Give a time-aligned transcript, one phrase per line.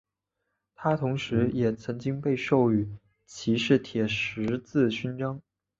[0.73, 2.89] 他同时也曾经被授予
[3.27, 5.39] 骑士铁十字勋章。